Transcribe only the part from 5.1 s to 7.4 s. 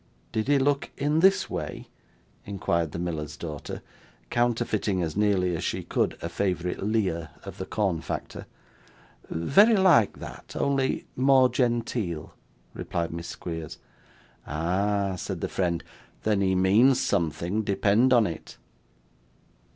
nearly as she could, a favourite leer